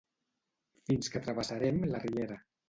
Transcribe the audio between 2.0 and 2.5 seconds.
riera